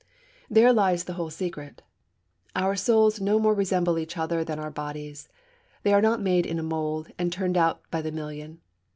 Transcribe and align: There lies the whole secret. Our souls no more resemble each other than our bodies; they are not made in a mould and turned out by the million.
There 0.49 0.73
lies 0.73 1.03
the 1.03 1.13
whole 1.13 1.29
secret. 1.29 1.83
Our 2.55 2.75
souls 2.75 3.21
no 3.21 3.37
more 3.37 3.53
resemble 3.53 3.99
each 3.99 4.17
other 4.17 4.43
than 4.43 4.57
our 4.57 4.71
bodies; 4.71 5.29
they 5.83 5.93
are 5.93 6.01
not 6.01 6.19
made 6.19 6.47
in 6.47 6.57
a 6.57 6.63
mould 6.63 7.09
and 7.19 7.31
turned 7.31 7.55
out 7.55 7.81
by 7.91 8.01
the 8.01 8.11
million. 8.11 8.61